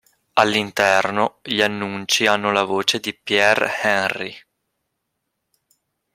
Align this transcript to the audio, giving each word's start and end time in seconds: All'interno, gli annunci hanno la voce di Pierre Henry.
All'interno, 0.33 1.37
gli 1.43 1.61
annunci 1.61 2.25
hanno 2.25 2.51
la 2.51 2.63
voce 2.63 2.99
di 2.99 3.13
Pierre 3.13 3.69
Henry. 3.83 4.35